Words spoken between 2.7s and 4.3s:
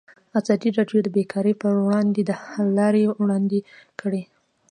لارې وړاندې کړي.